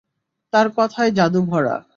তার 0.53 0.67
কথায় 0.77 1.11
জাদু 1.11 1.41
ভরা। 1.45 1.75